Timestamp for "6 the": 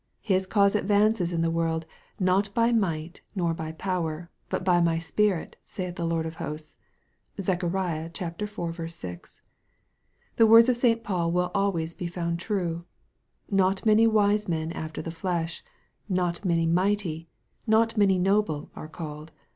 8.91-10.47